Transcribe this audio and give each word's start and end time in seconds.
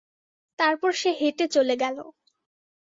তারপর 0.59 0.91
সে 0.91 1.09
হেঁটে 1.19 1.45
চলে 1.47 1.75
গেল। 1.75 1.97